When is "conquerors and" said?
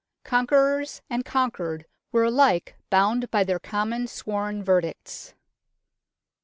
0.33-1.23